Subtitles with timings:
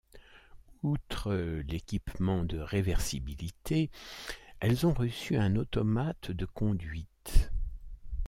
[0.81, 1.31] Outre
[1.67, 3.91] l’équipement de réversibilité,
[4.59, 7.51] elles ont reçu un automate de conduite.